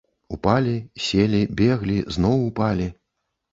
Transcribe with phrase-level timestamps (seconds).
[0.37, 0.73] Упалі,
[1.09, 2.91] селі, беглі, зноў упалі.